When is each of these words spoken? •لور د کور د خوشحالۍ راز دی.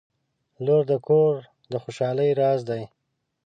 •لور 0.65 0.83
د 0.91 0.93
کور 1.07 1.33
د 1.71 1.73
خوشحالۍ 1.83 2.29
راز 2.39 2.59
دی. 2.69 2.83